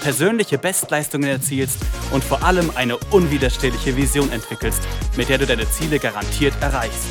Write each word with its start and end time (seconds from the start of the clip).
persönliche 0.00 0.58
Bestleistungen 0.58 1.28
erzielst 1.28 1.78
und 2.12 2.22
vor 2.24 2.42
allem 2.42 2.70
eine 2.74 2.96
unwiderstehliche 3.10 3.96
Vision 3.96 4.30
entwickelst, 4.32 4.82
mit 5.16 5.28
der 5.28 5.38
du 5.38 5.46
deine 5.46 5.68
Ziele 5.68 5.98
garantiert 5.98 6.54
erreichst. 6.60 7.08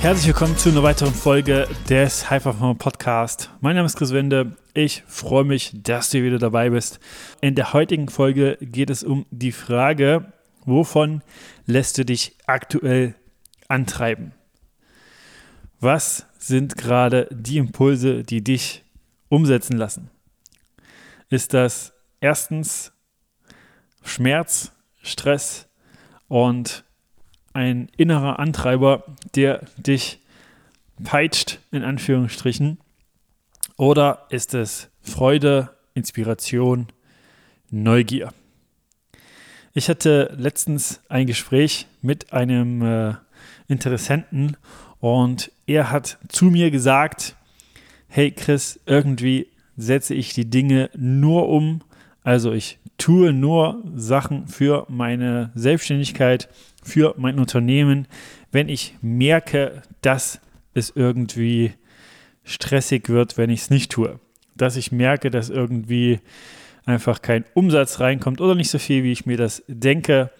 Herzlich 0.00 0.26
willkommen 0.26 0.58
zu 0.58 0.70
einer 0.70 0.82
weiteren 0.82 1.14
Folge 1.14 1.68
des 1.88 2.28
High 2.28 2.42
Performer 2.42 2.74
Podcast. 2.74 3.50
Mein 3.60 3.76
Name 3.76 3.86
ist 3.86 3.96
Chris 3.96 4.12
Wende. 4.12 4.56
Ich 4.74 5.04
freue 5.06 5.44
mich, 5.44 5.70
dass 5.74 6.10
du 6.10 6.24
wieder 6.24 6.38
dabei 6.38 6.70
bist. 6.70 6.98
In 7.40 7.54
der 7.54 7.72
heutigen 7.72 8.08
Folge 8.08 8.58
geht 8.60 8.90
es 8.90 9.04
um 9.04 9.26
die 9.30 9.52
Frage, 9.52 10.32
wovon 10.64 11.22
lässt 11.66 11.98
du 11.98 12.04
dich 12.04 12.36
aktuell 12.46 13.14
antreiben? 13.68 14.32
Was 15.78 16.26
sind 16.38 16.76
gerade 16.76 17.28
die 17.30 17.58
Impulse, 17.58 18.24
die 18.24 18.42
dich 18.42 18.84
umsetzen 19.28 19.76
lassen? 19.76 20.10
Ist 21.32 21.54
das 21.54 21.94
erstens 22.20 22.92
Schmerz, 24.04 24.72
Stress 25.02 25.66
und 26.28 26.84
ein 27.54 27.88
innerer 27.96 28.38
Antreiber, 28.38 29.04
der 29.34 29.66
dich 29.76 30.20
peitscht, 31.02 31.58
in 31.70 31.84
Anführungsstrichen? 31.84 32.78
Oder 33.76 34.26
ist 34.28 34.54
es 34.54 34.90
Freude, 35.00 35.70
Inspiration, 35.94 36.88
Neugier? 37.70 38.32
Ich 39.72 39.88
hatte 39.88 40.34
letztens 40.36 41.00
ein 41.08 41.26
Gespräch 41.26 41.86
mit 42.02 42.32
einem 42.32 42.82
äh, 42.82 43.14
Interessenten 43.68 44.58
und 45.00 45.50
er 45.66 45.90
hat 45.90 46.18
zu 46.28 46.46
mir 46.46 46.70
gesagt, 46.70 47.36
hey 48.08 48.30
Chris, 48.30 48.78
irgendwie 48.84 49.51
setze 49.76 50.14
ich 50.14 50.34
die 50.34 50.48
Dinge 50.48 50.90
nur 50.96 51.48
um. 51.48 51.82
Also 52.22 52.52
ich 52.52 52.78
tue 52.98 53.32
nur 53.32 53.82
Sachen 53.94 54.46
für 54.46 54.86
meine 54.88 55.50
Selbstständigkeit, 55.54 56.48
für 56.82 57.14
mein 57.18 57.38
Unternehmen, 57.38 58.06
wenn 58.50 58.68
ich 58.68 58.96
merke, 59.00 59.82
dass 60.02 60.40
es 60.74 60.92
irgendwie 60.94 61.72
stressig 62.44 63.08
wird, 63.08 63.38
wenn 63.38 63.50
ich 63.50 63.62
es 63.62 63.70
nicht 63.70 63.90
tue. 63.90 64.20
Dass 64.56 64.76
ich 64.76 64.92
merke, 64.92 65.30
dass 65.30 65.50
irgendwie 65.50 66.20
einfach 66.84 67.22
kein 67.22 67.44
Umsatz 67.54 68.00
reinkommt 68.00 68.40
oder 68.40 68.54
nicht 68.54 68.70
so 68.70 68.78
viel, 68.78 69.04
wie 69.04 69.12
ich 69.12 69.26
mir 69.26 69.36
das 69.36 69.62
denke. 69.68 70.30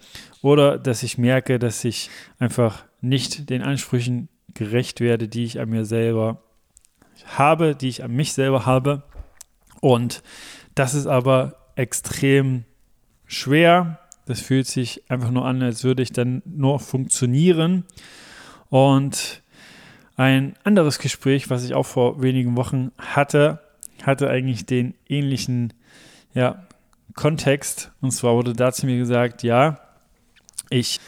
Oder 0.41 0.77
dass 0.77 1.03
ich 1.03 1.17
merke, 1.17 1.59
dass 1.59 1.83
ich 1.85 2.09
einfach 2.39 2.83
nicht 3.01 3.49
den 3.49 3.61
Ansprüchen 3.61 4.29
gerecht 4.53 4.99
werde, 4.99 5.27
die 5.27 5.45
ich 5.45 5.59
an 5.59 5.69
mir 5.69 5.85
selber 5.85 6.41
habe, 7.25 7.75
die 7.75 7.87
ich 7.87 8.03
an 8.03 8.11
mich 8.11 8.33
selber 8.33 8.65
habe. 8.65 9.03
Und 9.83 10.23
das 10.75 10.93
ist 10.93 11.07
aber 11.07 11.57
extrem 11.75 12.63
schwer. 13.25 13.99
Das 14.25 14.39
fühlt 14.39 14.65
sich 14.65 15.03
einfach 15.11 15.29
nur 15.29 15.45
an, 15.45 15.61
als 15.61 15.83
würde 15.83 16.01
ich 16.01 16.13
dann 16.13 16.41
nur 16.45 16.79
funktionieren. 16.79 17.83
Und 18.69 19.43
ein 20.15 20.55
anderes 20.63 20.99
Gespräch, 20.99 21.49
was 21.49 21.65
ich 21.65 21.73
auch 21.73 21.85
vor 21.85 22.21
wenigen 22.21 22.55
Wochen 22.55 22.93
hatte, 22.97 23.59
hatte 24.03 24.29
eigentlich 24.29 24.65
den 24.65 24.93
ähnlichen 25.09 25.73
ja, 26.33 26.65
Kontext. 27.13 27.91
Und 27.99 28.11
zwar 28.11 28.35
wurde 28.35 28.53
da 28.53 28.71
zu 28.71 28.85
mir 28.85 28.97
gesagt, 28.97 29.43
ja, 29.43 29.81
ich 30.69 31.01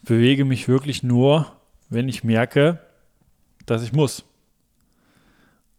bewege 0.00 0.46
mich 0.46 0.66
wirklich 0.66 1.02
nur, 1.02 1.52
wenn 1.90 2.08
ich 2.08 2.24
merke, 2.24 2.80
dass 3.66 3.82
ich 3.82 3.92
muss. 3.92 4.24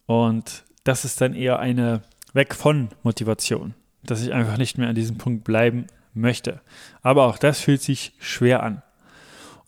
Und 0.06 0.62
das 0.84 1.04
ist 1.04 1.20
dann 1.20 1.34
eher 1.34 1.58
eine 1.58 2.02
weg 2.36 2.54
von 2.54 2.90
Motivation, 3.02 3.74
dass 4.04 4.22
ich 4.22 4.32
einfach 4.32 4.58
nicht 4.58 4.78
mehr 4.78 4.88
an 4.88 4.94
diesem 4.94 5.18
Punkt 5.18 5.42
bleiben 5.42 5.88
möchte. 6.14 6.60
Aber 7.02 7.26
auch 7.26 7.38
das 7.38 7.60
fühlt 7.60 7.82
sich 7.82 8.12
schwer 8.20 8.62
an. 8.62 8.82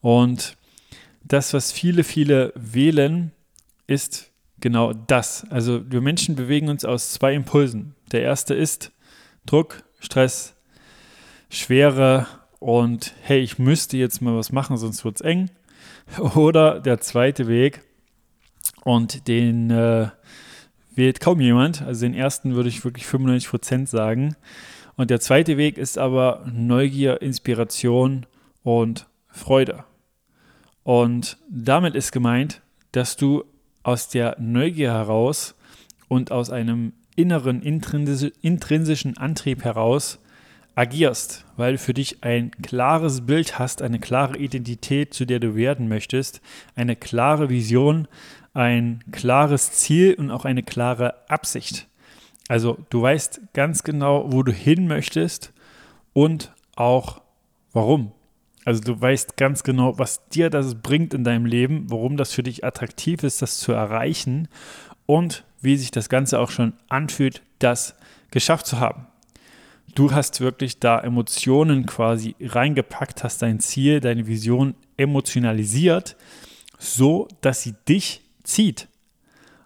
Und 0.01 0.56
das, 1.25 1.53
was 1.53 1.73
viele, 1.73 2.05
viele 2.05 2.53
wählen, 2.55 3.33
ist 3.87 4.31
genau 4.61 4.93
das. 4.93 5.47
Also 5.51 5.91
wir 5.91 6.01
Menschen 6.01 6.37
bewegen 6.37 6.69
uns 6.69 6.84
aus 6.84 7.12
zwei 7.12 7.34
Impulsen. 7.34 7.95
Der 8.12 8.23
erste 8.23 8.55
ist 8.55 8.93
Druck, 9.47 9.83
Stress, 9.99 10.55
Schwere 11.50 12.27
und 12.59 13.15
hey, 13.23 13.41
ich 13.41 13.59
müsste 13.59 13.97
jetzt 13.97 14.21
mal 14.21 14.37
was 14.37 14.53
machen, 14.53 14.77
sonst 14.77 15.05
wird 15.05 15.17
es 15.17 15.21
eng. 15.23 15.50
Oder 16.35 16.81
der 16.81 17.00
zweite 17.00 17.47
Weg 17.49 17.83
und 18.85 19.29
den 19.29 19.71
äh, 19.71 20.09
wählt 20.98 21.20
kaum 21.20 21.41
jemand. 21.41 21.81
Also 21.81 22.03
den 22.04 22.12
ersten 22.12 22.54
würde 22.54 22.69
ich 22.69 22.84
wirklich 22.84 23.06
95 23.06 23.48
Prozent 23.48 23.88
sagen. 23.88 24.36
Und 24.97 25.09
der 25.09 25.20
zweite 25.20 25.56
Weg 25.56 25.78
ist 25.78 25.97
aber 25.97 26.44
Neugier, 26.53 27.22
Inspiration 27.22 28.26
und 28.62 29.06
Freude. 29.28 29.84
Und 30.82 31.38
damit 31.48 31.94
ist 31.94 32.12
gemeint, 32.12 32.60
dass 32.92 33.16
du 33.16 33.44
aus 33.82 34.08
der 34.08 34.37
Neugier 34.38 34.92
heraus 34.92 35.54
und 36.08 36.32
aus 36.32 36.50
einem 36.50 36.92
inneren 37.14 37.62
intrinsischen 37.62 39.16
Antrieb 39.16 39.64
heraus 39.64 40.19
agierst, 40.75 41.44
weil 41.56 41.72
du 41.72 41.78
für 41.78 41.94
dich 41.94 42.22
ein 42.22 42.53
klares 42.62 43.26
Bild 43.26 43.58
hast, 43.58 43.82
eine 43.82 43.98
klare 43.98 44.38
Identität, 44.38 45.12
zu 45.12 45.26
der 45.26 45.41
du 45.41 45.56
werden 45.56 45.88
möchtest, 45.88 46.41
eine 46.76 46.94
klare 46.94 47.50
Vision, 47.50 48.06
ein 48.58 49.04
klares 49.12 49.70
Ziel 49.70 50.14
und 50.14 50.32
auch 50.32 50.44
eine 50.44 50.64
klare 50.64 51.14
Absicht. 51.30 51.86
Also 52.48 52.76
du 52.91 53.00
weißt 53.00 53.41
ganz 53.54 53.84
genau, 53.84 54.32
wo 54.32 54.42
du 54.42 54.50
hin 54.50 54.88
möchtest 54.88 55.52
und 56.12 56.52
auch 56.74 57.20
warum. 57.72 58.10
Also 58.64 58.82
du 58.82 59.00
weißt 59.00 59.36
ganz 59.36 59.62
genau, 59.62 59.96
was 59.98 60.26
dir 60.30 60.50
das 60.50 60.74
bringt 60.74 61.14
in 61.14 61.22
deinem 61.22 61.46
Leben, 61.46 61.86
warum 61.88 62.16
das 62.16 62.32
für 62.32 62.42
dich 62.42 62.64
attraktiv 62.64 63.22
ist, 63.22 63.42
das 63.42 63.58
zu 63.58 63.70
erreichen 63.70 64.48
und 65.06 65.44
wie 65.60 65.76
sich 65.76 65.92
das 65.92 66.08
Ganze 66.08 66.40
auch 66.40 66.50
schon 66.50 66.72
anfühlt, 66.88 67.42
das 67.60 67.94
geschafft 68.32 68.66
zu 68.66 68.80
haben. 68.80 69.06
Du 69.94 70.10
hast 70.10 70.40
wirklich 70.40 70.80
da 70.80 70.98
Emotionen 70.98 71.86
quasi 71.86 72.34
reingepackt, 72.40 73.22
hast 73.22 73.40
dein 73.40 73.60
Ziel, 73.60 74.00
deine 74.00 74.26
Vision 74.26 74.75
emotionalisiert, 74.96 76.16
so 76.78 77.28
dass 77.40 77.62
sie 77.62 77.75
dich 77.88 78.22
zieht, 78.48 78.88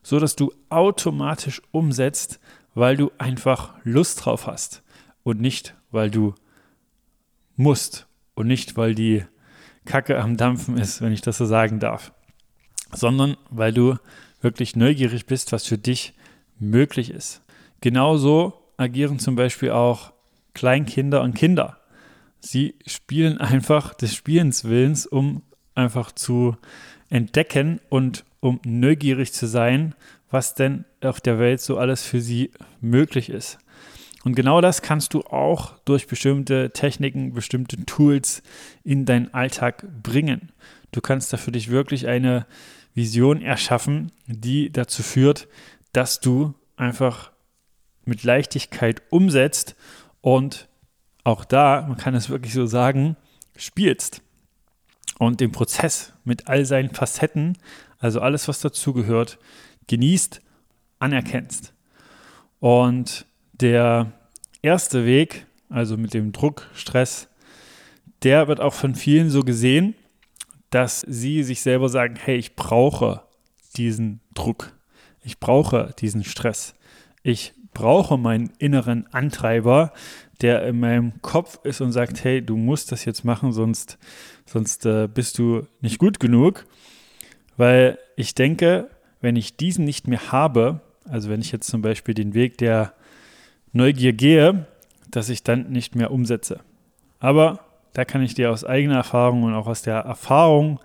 so 0.03 0.19
dass 0.19 0.37
du 0.37 0.53
automatisch 0.69 1.63
umsetzt, 1.71 2.41
weil 2.75 2.97
du 2.97 3.11
einfach 3.19 3.75
Lust 3.85 4.25
drauf 4.25 4.47
hast 4.47 4.83
und 5.23 5.41
nicht, 5.41 5.75
weil 5.91 6.11
du 6.11 6.35
musst 7.57 8.07
und 8.35 8.47
nicht, 8.47 8.77
weil 8.77 8.95
die 8.95 9.25
Kacke 9.85 10.21
am 10.21 10.37
Dampfen 10.37 10.79
ist, 10.79 11.01
wenn 11.01 11.13
ich 11.13 11.21
das 11.21 11.39
so 11.39 11.47
sagen 11.47 11.81
darf, 11.81 12.13
sondern 12.93 13.37
weil 13.51 13.73
du 13.73 13.97
wirklich 14.41 14.77
neugierig 14.77 15.27
bist, 15.27 15.53
was 15.53 15.67
für 15.67 15.79
dich 15.79 16.15
möglich 16.59 17.11
ist. 17.11 17.43
Genauso 17.81 18.55
agieren 18.77 19.19
zum 19.19 19.37
Beispiel 19.37 19.71
auch 19.71 20.13
Kleinkinder 20.55 21.23
und 21.23 21.35
Kinder. 21.35 21.79
Sie 22.41 22.75
spielen 22.87 23.39
einfach 23.39 23.95
des 23.95 24.15
Spielens 24.15 24.65
Willens, 24.65 25.07
um 25.07 25.43
einfach 25.75 26.13
zu 26.13 26.57
entdecken 27.09 27.81
und 27.89 28.25
um 28.43 28.61
neugierig 28.65 29.33
zu 29.33 29.47
sein, 29.47 29.95
was 30.31 30.55
denn 30.55 30.85
auf 31.01 31.21
der 31.21 31.39
Welt 31.39 31.61
so 31.61 31.79
alles 31.79 32.03
für 32.03 32.21
sie 32.21 32.51
möglich 32.81 33.31
ist. 33.31 33.59
Und 34.25 34.35
genau 34.35 34.61
das 34.61 34.83
kannst 34.83 35.15
du 35.15 35.23
auch 35.23 35.79
durch 35.85 36.09
bestimmte 36.09 36.71
Techniken, 36.73 37.33
bestimmte 37.35 37.85
Tools 37.87 38.43
in 38.83 39.05
deinen 39.05 39.33
Alltag 39.33 39.87
bringen. 40.03 40.51
Du 40.91 41.01
kannst 41.01 41.33
da 41.33 41.37
für 41.37 41.53
dich 41.53 41.71
wirklich 41.71 42.09
eine 42.09 42.47
Vision 42.95 43.43
erschaffen, 43.43 44.11
die 44.27 44.71
dazu 44.71 45.03
führt, 45.03 45.49
dass 45.93 46.21
du 46.21 46.55
einfach 46.77 47.31
mit 48.05 48.25
Leichtigkeit 48.25 49.03
umsetzt 49.11 49.77
und 50.21 50.69
auch 51.23 51.45
da, 51.45 51.87
man 51.87 51.97
kann 51.97 52.17
es 52.17 52.29
wirklich 52.29 52.55
so 52.55 52.67
sagen, 52.67 53.17
spielst 53.57 54.21
und 55.19 55.39
den 55.39 55.53
Prozess 55.53 56.13
mit 56.25 56.49
all 56.49 56.65
seinen 56.65 56.91
Facetten 56.91 57.57
also 58.03 58.21
alles, 58.21 58.49
was 58.49 58.61
dazugehört, 58.61 59.39
genießt, 59.87 60.43
anerkennst. 60.99 61.73
Und 62.59 63.27
der 63.53 64.13
erste 64.61 65.07
Weg, 65.07 65.47
also 65.69 65.97
mit 65.97 66.13
dem 66.13 66.33
Druck, 66.33 66.69
Stress, 66.75 67.29
der 68.25 68.49
wird 68.49 68.61
auch 68.61 68.75
von 68.75 68.97
vielen 68.97 69.31
so 69.31 69.43
gesehen, 69.43 69.95
dass 70.71 71.01
sie 71.03 71.45
sich 71.45 71.63
selber 71.63 71.89
sagen, 71.89 72.17
hey, 72.17 72.37
ich 72.37 72.57
brauche 72.57 73.23
diesen 73.77 74.21
Druck, 74.35 74.73
ich 75.23 75.39
brauche 75.39 75.95
diesen 75.99 76.25
Stress, 76.25 76.75
ich 77.23 77.53
brauche 77.73 78.19
meinen 78.19 78.53
inneren 78.59 79.07
Antreiber, 79.13 79.93
der 80.41 80.67
in 80.67 80.81
meinem 80.81 81.23
Kopf 81.23 81.61
ist 81.63 81.81
und 81.81 81.93
sagt, 81.93 82.25
hey, 82.25 82.45
du 82.45 82.57
musst 82.57 82.91
das 82.91 83.05
jetzt 83.05 83.25
machen, 83.25 83.53
sonst, 83.53 83.97
sonst 84.45 84.87
äh, 84.87 85.09
bist 85.13 85.39
du 85.39 85.67
nicht 85.81 85.99
gut 85.99 86.19
genug. 86.19 86.67
Weil 87.57 87.99
ich 88.17 88.35
denke, 88.35 88.89
wenn 89.21 89.37
ich 89.37 89.57
diesen 89.57 89.85
nicht 89.85 90.09
mehr 90.09 90.33
habe, 90.33 90.81
also 91.09 91.31
wenn 91.31 91.41
ich 91.41 91.53
jetzt 91.53 91.69
zum 91.69 91.83
Beispiel 91.83 92.15
den 92.15 92.35
Weg 92.35 92.59
der 92.59 92.93
Neugier 93.73 94.13
gehe, 94.13 94.67
dass 95.11 95.29
ich 95.29 95.43
dann 95.43 95.71
nicht 95.71 95.95
mehr 95.95 96.11
umsetze. 96.11 96.61
Aber 97.21 97.61
da 97.93 98.05
kann 98.05 98.23
ich 98.23 98.35
dir 98.35 98.51
aus 98.51 98.65
eigener 98.65 98.97
Erfahrung 98.97 99.43
und 99.43 99.55
auch 99.55 99.67
aus 99.67 99.83
der 99.83 99.99
Erfahrung 99.99 100.81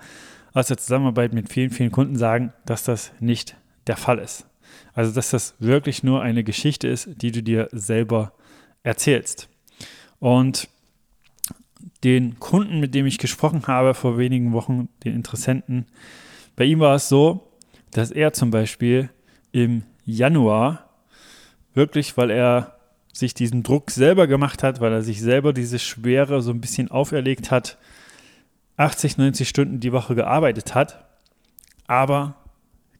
aus 0.54 0.68
der 0.68 0.78
Zusammenarbeit 0.78 1.34
mit 1.34 1.52
vielen, 1.52 1.70
vielen 1.70 1.92
Kunden 1.92 2.16
sagen, 2.16 2.52
dass 2.66 2.84
das 2.84 3.12
nicht 3.20 3.56
der 3.86 3.96
Fall 3.96 4.18
ist. 4.18 4.48
Also, 4.94 5.14
dass 5.14 5.30
das 5.30 5.54
wirklich 5.60 6.04
nur 6.04 6.24
eine 6.24 6.44
Geschichte 6.44 6.88
ist, 6.88 7.10
die 7.22 7.32
du 7.32 7.44
dir 7.44 7.70
selber 7.72 8.34
erzählst. 8.82 9.50
Und 10.20 10.68
den 12.04 12.40
Kunden, 12.40 12.80
mit 12.80 12.96
dem 12.96 13.06
ich 13.06 13.20
gesprochen 13.20 13.68
habe 13.68 13.94
vor 13.94 14.18
wenigen 14.18 14.52
Wochen, 14.54 14.90
den 15.04 15.14
Interessenten, 15.14 15.86
bei 16.58 16.66
ihm 16.66 16.82
war 16.82 16.96
es 16.96 17.08
so, 17.08 17.54
dass 17.92 18.12
er 18.12 18.34
zum 18.34 18.52
Beispiel 18.52 19.10
im 19.54 19.84
Januar 20.04 20.90
wirklich, 21.74 22.18
weil 22.18 22.32
er 22.32 22.78
sich 23.14 23.34
diesen 23.34 23.64
Druck 23.64 23.92
selber 23.92 24.28
gemacht 24.28 24.64
hat, 24.64 24.82
weil 24.82 24.92
er 24.92 25.04
sich 25.04 25.22
selber 25.22 25.54
diese 25.54 25.80
Schwere 25.80 26.42
so 26.42 26.52
ein 26.52 26.60
bisschen 26.60 26.92
auferlegt 26.92 27.52
hat, 27.52 27.78
80, 28.76 29.18
90 29.18 29.48
Stunden 29.48 29.80
die 29.80 29.92
Woche 29.92 30.16
gearbeitet 30.16 30.76
hat, 30.76 31.06
aber 31.86 32.36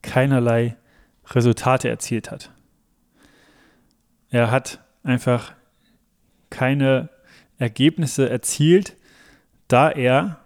keinerlei 0.02 0.78
Resultate 1.26 1.90
erzielt 1.90 2.32
hat. 2.32 2.52
Er 4.30 4.52
hat 4.52 4.84
einfach 5.04 5.54
keine 6.50 7.10
Ergebnisse 7.58 8.30
erzielt, 8.30 8.96
da 9.68 9.90
er 9.90 10.40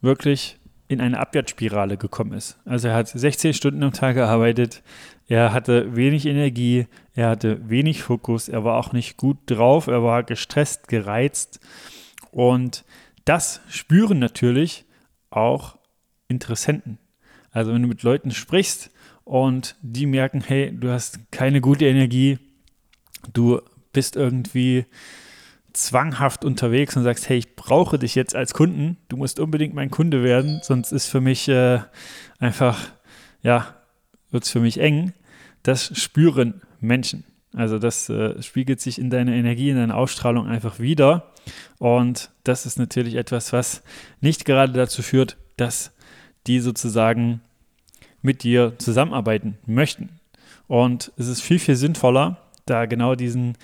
wirklich 0.00 0.59
in 0.90 1.00
eine 1.00 1.20
Abwärtsspirale 1.20 1.96
gekommen 1.96 2.32
ist. 2.32 2.58
Also 2.64 2.88
er 2.88 2.94
hat 2.94 3.06
16 3.06 3.54
Stunden 3.54 3.84
am 3.84 3.92
Tag 3.92 4.16
gearbeitet, 4.16 4.82
er 5.28 5.52
hatte 5.52 5.94
wenig 5.94 6.26
Energie, 6.26 6.88
er 7.14 7.28
hatte 7.28 7.70
wenig 7.70 8.02
Fokus, 8.02 8.48
er 8.48 8.64
war 8.64 8.76
auch 8.76 8.92
nicht 8.92 9.16
gut 9.16 9.38
drauf, 9.46 9.86
er 9.86 10.02
war 10.02 10.24
gestresst, 10.24 10.88
gereizt 10.88 11.60
und 12.32 12.84
das 13.24 13.60
spüren 13.68 14.18
natürlich 14.18 14.84
auch 15.30 15.78
Interessenten. 16.26 16.98
Also 17.52 17.72
wenn 17.72 17.82
du 17.82 17.88
mit 17.88 18.02
Leuten 18.02 18.32
sprichst 18.32 18.90
und 19.22 19.76
die 19.82 20.06
merken, 20.06 20.42
hey, 20.44 20.76
du 20.76 20.90
hast 20.90 21.20
keine 21.30 21.60
gute 21.60 21.86
Energie, 21.86 22.40
du 23.32 23.60
bist 23.92 24.16
irgendwie 24.16 24.86
zwanghaft 25.72 26.44
unterwegs 26.44 26.96
und 26.96 27.02
sagst, 27.02 27.28
hey, 27.28 27.38
ich 27.38 27.56
brauche 27.56 27.98
dich 27.98 28.14
jetzt 28.14 28.34
als 28.34 28.54
Kunden, 28.54 28.96
du 29.08 29.16
musst 29.16 29.40
unbedingt 29.40 29.74
mein 29.74 29.90
Kunde 29.90 30.22
werden, 30.22 30.60
sonst 30.62 30.92
ist 30.92 31.06
für 31.06 31.20
mich 31.20 31.48
äh, 31.48 31.80
einfach, 32.38 32.78
ja, 33.42 33.74
wird 34.30 34.44
es 34.44 34.50
für 34.50 34.60
mich 34.60 34.78
eng. 34.78 35.12
Das 35.62 35.98
spüren 35.98 36.62
Menschen. 36.80 37.24
Also 37.54 37.78
das 37.78 38.08
äh, 38.08 38.40
spiegelt 38.42 38.80
sich 38.80 38.98
in 38.98 39.10
deiner 39.10 39.32
Energie, 39.32 39.70
in 39.70 39.76
deiner 39.76 39.96
Ausstrahlung 39.96 40.46
einfach 40.46 40.78
wieder. 40.78 41.32
Und 41.78 42.30
das 42.44 42.64
ist 42.64 42.78
natürlich 42.78 43.16
etwas, 43.16 43.52
was 43.52 43.82
nicht 44.20 44.44
gerade 44.44 44.72
dazu 44.72 45.02
führt, 45.02 45.36
dass 45.56 45.92
die 46.46 46.60
sozusagen 46.60 47.40
mit 48.22 48.42
dir 48.44 48.74
zusammenarbeiten 48.78 49.58
möchten. 49.66 50.20
Und 50.68 51.12
es 51.16 51.26
ist 51.26 51.42
viel, 51.42 51.58
viel 51.58 51.76
sinnvoller, 51.76 52.38
da 52.66 52.86
genau 52.86 53.14
diesen 53.16 53.56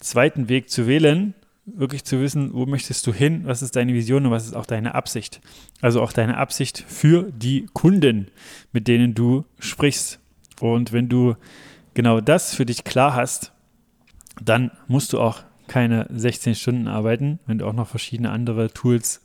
zweiten 0.00 0.48
Weg 0.48 0.70
zu 0.70 0.86
wählen, 0.86 1.34
wirklich 1.74 2.04
zu 2.04 2.20
wissen, 2.20 2.52
wo 2.54 2.66
möchtest 2.66 3.06
du 3.06 3.12
hin, 3.12 3.42
was 3.44 3.62
ist 3.62 3.76
deine 3.76 3.92
Vision 3.94 4.26
und 4.26 4.32
was 4.32 4.46
ist 4.46 4.54
auch 4.54 4.66
deine 4.66 4.94
Absicht. 4.94 5.40
Also 5.80 6.02
auch 6.02 6.12
deine 6.12 6.36
Absicht 6.36 6.84
für 6.86 7.30
die 7.32 7.66
Kunden, 7.72 8.28
mit 8.72 8.88
denen 8.88 9.14
du 9.14 9.44
sprichst. 9.58 10.20
Und 10.60 10.92
wenn 10.92 11.08
du 11.08 11.36
genau 11.94 12.20
das 12.20 12.54
für 12.54 12.66
dich 12.66 12.84
klar 12.84 13.14
hast, 13.14 13.52
dann 14.42 14.70
musst 14.86 15.12
du 15.12 15.20
auch 15.20 15.42
keine 15.66 16.06
16 16.10 16.54
Stunden 16.54 16.88
arbeiten, 16.88 17.38
wenn 17.46 17.58
du 17.58 17.66
auch 17.66 17.72
noch 17.72 17.88
verschiedene 17.88 18.30
andere 18.30 18.72
Tools, 18.72 19.24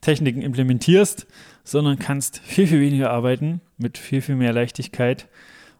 Techniken 0.00 0.42
implementierst, 0.42 1.26
sondern 1.64 1.98
kannst 1.98 2.38
viel, 2.38 2.66
viel 2.66 2.80
weniger 2.80 3.10
arbeiten 3.10 3.60
mit 3.78 3.96
viel, 3.96 4.20
viel 4.20 4.36
mehr 4.36 4.52
Leichtigkeit 4.52 5.28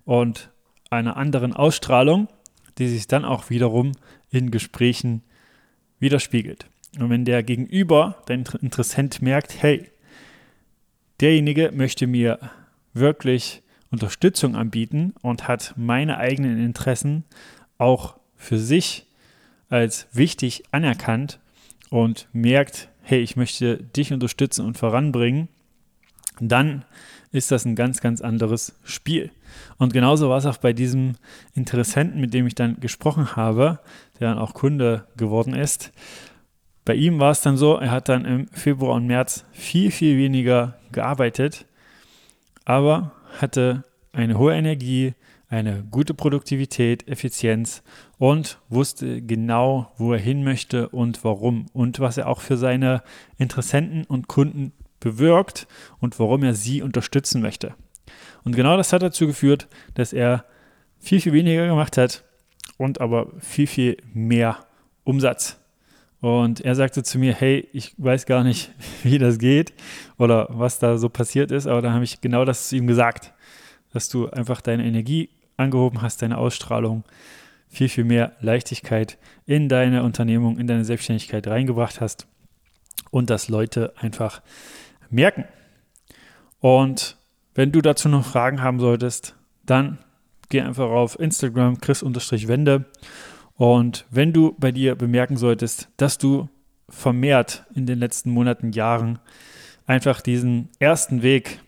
und 0.04 0.50
einer 0.90 1.16
anderen 1.16 1.52
Ausstrahlung, 1.52 2.28
die 2.78 2.88
sich 2.88 3.06
dann 3.06 3.24
auch 3.24 3.50
wiederum 3.50 3.92
in 4.30 4.50
Gesprächen 4.50 5.22
widerspiegelt. 5.98 6.66
Und 6.98 7.10
wenn 7.10 7.24
der 7.24 7.42
Gegenüber, 7.42 8.22
dein 8.26 8.44
Interessent 8.60 9.22
merkt, 9.22 9.62
hey, 9.62 9.90
derjenige 11.20 11.72
möchte 11.72 12.06
mir 12.06 12.38
wirklich 12.92 13.62
Unterstützung 13.90 14.56
anbieten 14.56 15.14
und 15.22 15.48
hat 15.48 15.74
meine 15.76 16.18
eigenen 16.18 16.62
Interessen 16.64 17.24
auch 17.78 18.16
für 18.36 18.58
sich 18.58 19.06
als 19.68 20.06
wichtig 20.12 20.64
anerkannt 20.70 21.40
und 21.90 22.28
merkt, 22.32 22.88
hey, 23.02 23.20
ich 23.20 23.36
möchte 23.36 23.78
dich 23.78 24.12
unterstützen 24.12 24.64
und 24.64 24.78
voranbringen, 24.78 25.48
dann 26.40 26.84
ist 27.32 27.50
das 27.50 27.64
ein 27.64 27.74
ganz, 27.74 28.00
ganz 28.00 28.20
anderes 28.20 28.78
Spiel. 28.84 29.30
Und 29.76 29.92
genauso 29.92 30.28
war 30.28 30.38
es 30.38 30.46
auch 30.46 30.58
bei 30.58 30.72
diesem 30.72 31.14
Interessenten, 31.54 32.20
mit 32.20 32.32
dem 32.32 32.46
ich 32.46 32.54
dann 32.54 32.78
gesprochen 32.80 33.36
habe, 33.36 33.80
der 34.18 34.28
dann 34.28 34.38
auch 34.38 34.54
Kunde 34.54 35.06
geworden 35.16 35.54
ist. 35.54 35.92
Bei 36.84 36.94
ihm 36.94 37.18
war 37.18 37.30
es 37.30 37.40
dann 37.40 37.56
so, 37.56 37.76
er 37.76 37.90
hat 37.90 38.08
dann 38.08 38.24
im 38.24 38.48
Februar 38.48 38.94
und 38.94 39.06
März 39.06 39.46
viel, 39.52 39.90
viel 39.90 40.18
weniger 40.18 40.78
gearbeitet, 40.92 41.66
aber 42.64 43.12
hatte 43.40 43.84
eine 44.12 44.38
hohe 44.38 44.54
Energie, 44.54 45.14
eine 45.48 45.84
gute 45.90 46.14
Produktivität, 46.14 47.08
Effizienz 47.08 47.82
und 48.18 48.58
wusste 48.68 49.22
genau, 49.22 49.92
wo 49.96 50.12
er 50.12 50.18
hin 50.18 50.44
möchte 50.44 50.88
und 50.88 51.24
warum 51.24 51.66
und 51.72 52.00
was 52.00 52.18
er 52.18 52.28
auch 52.28 52.40
für 52.40 52.56
seine 52.56 53.02
Interessenten 53.38 54.04
und 54.04 54.28
Kunden 54.28 54.72
bewirkt 55.04 55.68
und 56.00 56.18
warum 56.18 56.42
er 56.42 56.54
sie 56.54 56.82
unterstützen 56.82 57.40
möchte. 57.40 57.74
Und 58.42 58.56
genau 58.56 58.76
das 58.76 58.92
hat 58.92 59.02
dazu 59.02 59.26
geführt, 59.26 59.68
dass 59.94 60.12
er 60.12 60.44
viel, 60.98 61.20
viel 61.20 61.32
weniger 61.32 61.66
gemacht 61.68 61.96
hat 61.96 62.24
und 62.78 63.00
aber 63.00 63.28
viel, 63.38 63.66
viel 63.66 63.96
mehr 64.12 64.58
Umsatz. 65.04 65.60
Und 66.20 66.62
er 66.62 66.74
sagte 66.74 67.02
zu 67.02 67.18
mir, 67.18 67.34
hey, 67.34 67.68
ich 67.72 67.94
weiß 67.98 68.24
gar 68.24 68.42
nicht, 68.42 68.72
wie 69.02 69.18
das 69.18 69.38
geht 69.38 69.74
oder 70.18 70.48
was 70.50 70.78
da 70.78 70.96
so 70.96 71.08
passiert 71.08 71.52
ist, 71.52 71.66
aber 71.66 71.82
da 71.82 71.92
habe 71.92 72.04
ich 72.04 72.20
genau 72.20 72.44
das 72.44 72.70
zu 72.70 72.76
ihm 72.76 72.86
gesagt, 72.86 73.32
dass 73.92 74.08
du 74.08 74.28
einfach 74.30 74.60
deine 74.60 74.84
Energie 74.84 75.28
angehoben 75.56 76.02
hast, 76.02 76.22
deine 76.22 76.38
Ausstrahlung, 76.38 77.04
viel, 77.68 77.88
viel 77.88 78.04
mehr 78.04 78.32
Leichtigkeit 78.40 79.18
in 79.46 79.68
deine 79.68 80.02
Unternehmung, 80.02 80.58
in 80.58 80.66
deine 80.66 80.84
Selbstständigkeit 80.84 81.46
reingebracht 81.46 82.00
hast 82.00 82.26
und 83.10 83.30
dass 83.30 83.48
Leute 83.48 83.92
einfach 83.96 84.42
merken. 85.10 85.44
Und 86.60 87.16
wenn 87.54 87.72
du 87.72 87.80
dazu 87.80 88.08
noch 88.08 88.26
Fragen 88.26 88.62
haben 88.62 88.80
solltest, 88.80 89.36
dann 89.64 89.98
geh 90.48 90.60
einfach 90.60 90.90
auf 90.90 91.18
Instagram 91.18 91.80
chris-wende 91.80 92.84
und 93.56 94.04
wenn 94.10 94.32
du 94.32 94.54
bei 94.58 94.72
dir 94.72 94.94
bemerken 94.96 95.36
solltest, 95.36 95.88
dass 95.96 96.18
du 96.18 96.48
vermehrt 96.88 97.64
in 97.74 97.86
den 97.86 97.98
letzten 97.98 98.30
Monaten, 98.30 98.72
Jahren 98.72 99.18
einfach 99.86 100.20
diesen 100.20 100.68
ersten 100.78 101.22
Weg 101.22 101.60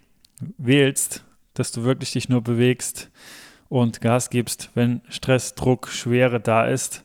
wählst, 0.59 1.25
dass 1.55 1.73
du 1.73 1.85
wirklich 1.85 2.12
dich 2.12 2.28
nur 2.28 2.43
bewegst 2.43 3.11
und 3.69 4.00
Gas 4.00 4.31
gibst, 4.31 4.71
wenn 4.75 5.00
Stress, 5.09 5.55
Druck, 5.55 5.88
Schwere 5.88 6.40
da 6.40 6.66
ist 6.66 7.05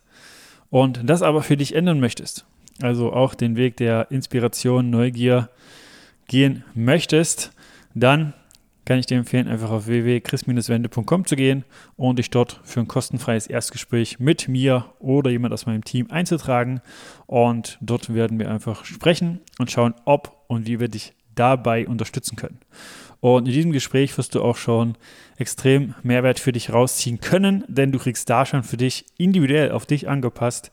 und 0.69 1.01
das 1.09 1.21
aber 1.21 1.43
für 1.43 1.57
dich 1.57 1.75
ändern 1.75 2.00
möchtest, 2.00 2.45
also 2.81 3.13
auch 3.13 3.35
den 3.35 3.55
Weg 3.55 3.77
der 3.77 4.09
Inspiration, 4.11 4.89
Neugier 4.89 5.50
gehen 6.31 6.63
möchtest, 6.73 7.51
dann 7.93 8.33
kann 8.85 8.97
ich 8.97 9.05
dir 9.05 9.17
empfehlen, 9.17 9.50
einfach 9.50 9.69
auf 9.69 9.85
www.chris-wende.com 9.85 11.25
zu 11.25 11.35
gehen 11.35 11.65
und 11.97 12.19
dich 12.19 12.29
dort 12.29 12.61
für 12.63 12.79
ein 12.79 12.88
kostenfreies 12.88 13.47
Erstgespräch 13.47 14.19
mit 14.19 14.47
mir 14.47 14.85
oder 15.00 15.29
jemand 15.29 15.53
aus 15.53 15.65
meinem 15.65 15.83
Team 15.83 16.09
einzutragen. 16.09 16.81
Und 17.27 17.77
dort 17.81 18.13
werden 18.13 18.39
wir 18.39 18.50
einfach 18.50 18.85
sprechen 18.85 19.41
und 19.59 19.71
schauen, 19.71 19.93
ob 20.05 20.45
und 20.47 20.67
wie 20.67 20.79
wir 20.79 20.88
dich 20.88 21.13
dabei 21.35 21.85
unterstützen 21.85 22.38
können. 22.38 22.59
Und 23.19 23.47
in 23.47 23.53
diesem 23.53 23.71
Gespräch 23.71 24.17
wirst 24.17 24.33
du 24.33 24.41
auch 24.41 24.57
schon 24.57 24.97
extrem 25.38 25.93
Mehrwert 26.01 26.39
für 26.39 26.53
dich 26.53 26.73
rausziehen 26.73 27.19
können, 27.19 27.63
denn 27.67 27.91
du 27.91 28.00
kriegst 28.00 28.29
da 28.29 28.45
schon 28.45 28.63
für 28.63 28.77
dich 28.77 29.05
individuell 29.17 29.71
auf 29.71 29.85
dich 29.85 30.09
angepasst 30.09 30.71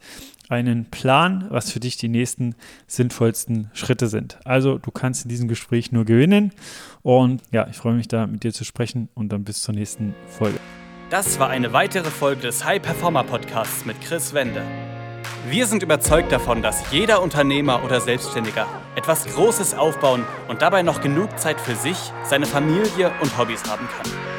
einen 0.49 0.85
Plan, 0.85 1.45
was 1.49 1.71
für 1.71 1.79
dich 1.79 1.97
die 1.97 2.09
nächsten 2.09 2.55
sinnvollsten 2.87 3.69
Schritte 3.73 4.07
sind. 4.07 4.39
Also 4.43 4.79
du 4.79 4.91
kannst 4.91 5.23
in 5.23 5.29
diesem 5.29 5.47
Gespräch 5.47 5.91
nur 5.91 6.05
gewinnen 6.05 6.51
und 7.03 7.41
ja, 7.51 7.67
ich 7.67 7.77
freue 7.77 7.93
mich 7.93 8.07
da 8.07 8.27
mit 8.27 8.43
dir 8.43 8.51
zu 8.51 8.65
sprechen 8.65 9.09
und 9.13 9.29
dann 9.29 9.43
bis 9.43 9.61
zur 9.61 9.75
nächsten 9.75 10.15
Folge. 10.27 10.59
Das 11.09 11.39
war 11.39 11.49
eine 11.49 11.71
weitere 11.73 12.09
Folge 12.09 12.41
des 12.41 12.65
High 12.65 12.81
Performer 12.81 13.23
Podcasts 13.23 13.85
mit 13.85 13.99
Chris 14.01 14.33
Wende. 14.33 14.63
Wir 15.49 15.65
sind 15.65 15.81
überzeugt 15.81 16.31
davon, 16.31 16.61
dass 16.61 16.91
jeder 16.91 17.21
Unternehmer 17.21 17.83
oder 17.83 18.01
Selbstständiger 18.01 18.67
etwas 18.95 19.25
Großes 19.25 19.73
aufbauen 19.73 20.23
und 20.47 20.61
dabei 20.61 20.83
noch 20.83 21.01
genug 21.01 21.39
Zeit 21.39 21.59
für 21.59 21.75
sich, 21.75 21.97
seine 22.23 22.45
Familie 22.45 23.11
und 23.21 23.37
Hobbys 23.37 23.63
haben 23.63 23.87
kann. 23.87 24.38